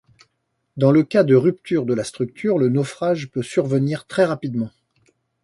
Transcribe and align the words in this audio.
Dans 0.77 0.89
le 0.91 1.03
cas 1.03 1.23
de 1.23 1.35
rupture 1.35 1.85
de 1.85 1.93
la 1.93 2.03
structure, 2.03 2.57
le 2.57 2.69
naufrage 2.69 3.29
peut 3.29 3.43
survenir 3.43 4.07
très 4.07 4.25
rapidement. 4.25 4.71